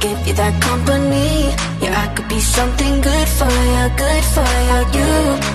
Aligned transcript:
give 0.00 0.26
you 0.26 0.34
that 0.34 0.54
company. 0.62 1.50
Yeah, 1.82 1.94
I 2.04 2.06
could 2.14 2.28
be 2.28 2.40
something 2.40 3.00
good 3.00 3.28
for 3.38 3.50
you, 3.50 3.84
good 3.96 4.24
for 4.34 4.50
you. 4.68 4.78
You 4.96 5.10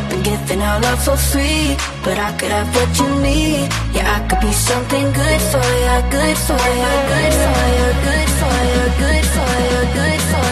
been 0.10 0.24
giving 0.24 0.62
out 0.62 0.82
love 0.82 1.04
for 1.04 1.18
free, 1.18 1.76
but 2.04 2.18
I 2.18 2.32
could 2.38 2.52
have 2.52 2.70
what 2.76 2.92
you 3.00 3.10
need. 3.22 3.68
Yeah, 3.96 4.16
I 4.16 4.20
could 4.28 4.42
be 4.42 4.52
something 4.52 5.08
good 5.20 5.42
for 5.52 5.68
you, 5.86 5.96
good 6.16 6.38
for 6.48 6.64
you, 6.82 6.94
good 7.12 7.34
for 7.44 7.64
you, 7.78 7.88
good 8.08 8.30
for 8.40 8.58
you, 8.72 8.84
good 9.04 9.26
for 9.34 9.52
you, 9.72 9.82
good 10.00 10.22
for 10.30 10.38
you, 10.38 10.43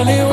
Anywhere 0.00 0.29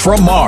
from 0.00 0.24
Mars. 0.24 0.39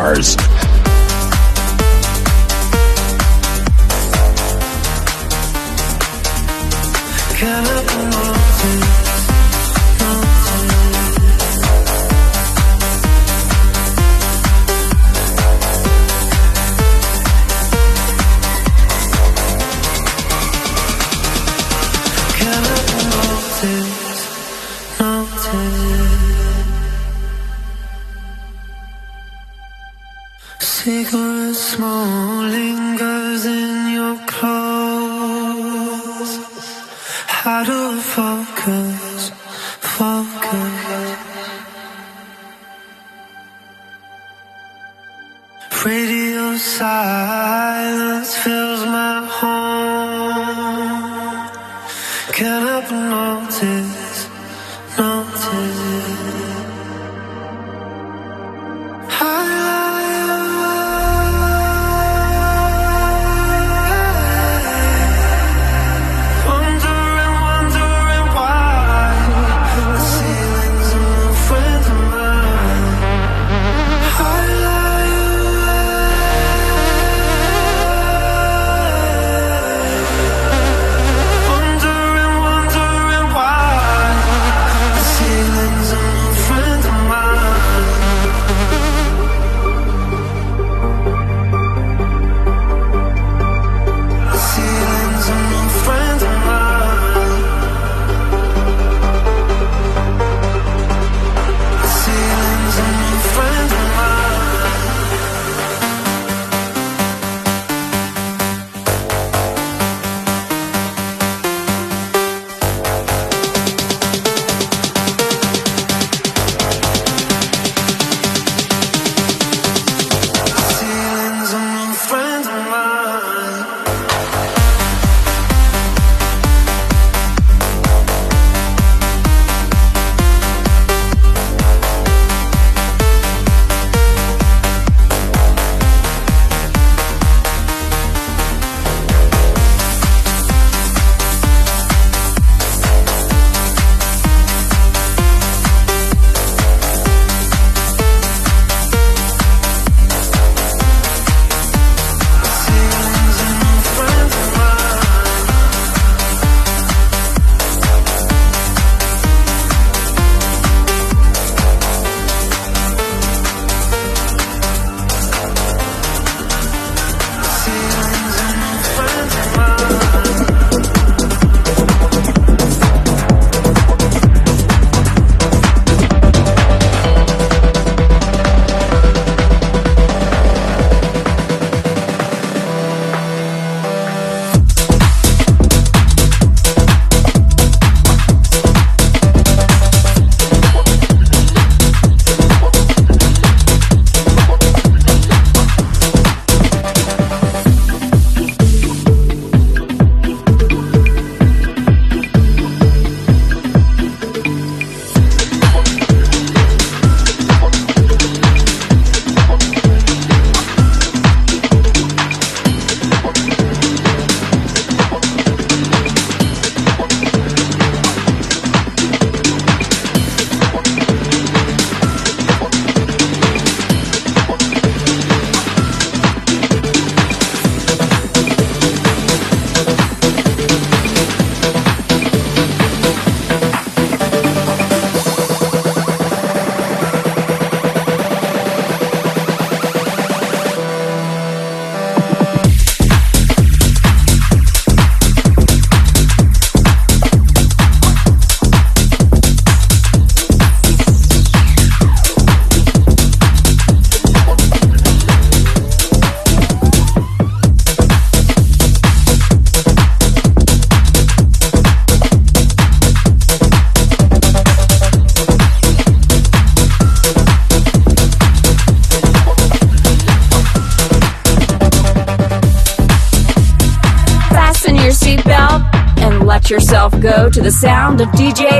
Sound 277.72 278.20
of 278.20 278.28
DJs 278.28 278.71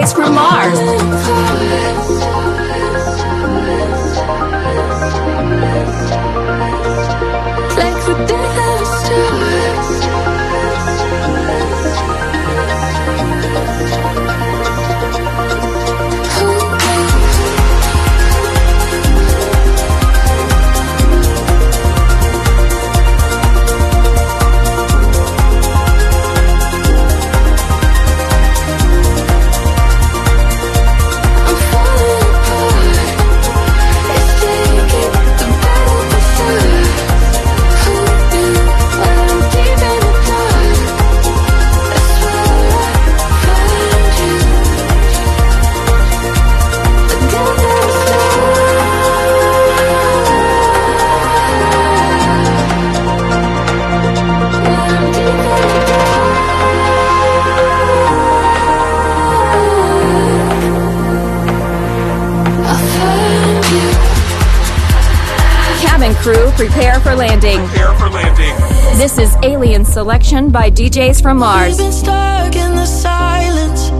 Selection 70.12 70.50
by 70.50 70.70
DJs 70.70 71.22
from 71.22 71.38
Mars. 71.38 71.78
We've 71.78 71.86
been 71.86 71.92
stuck 71.92 72.54
in 72.54 72.76
the 72.76 72.84
silence, 72.84 73.90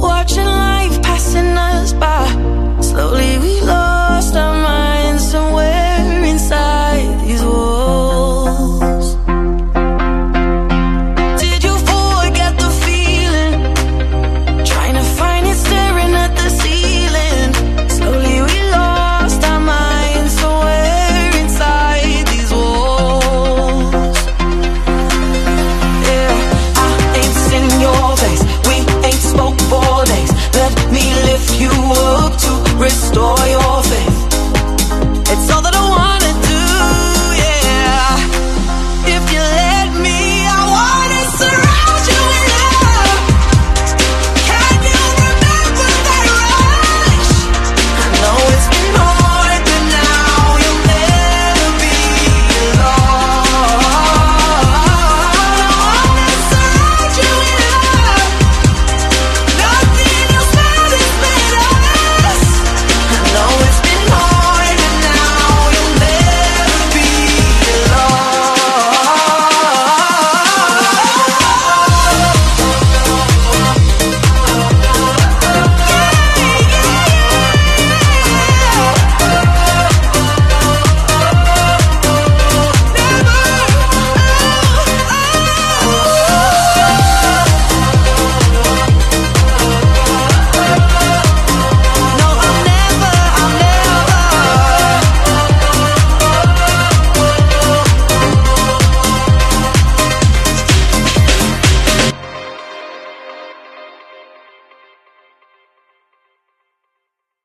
watching 0.00 0.44
life 0.44 1.02
passing 1.02 1.58
us 1.58 1.92
by. 1.92 2.28
Slowly 2.80 3.36
we 3.38 3.60
lost. 3.62 3.85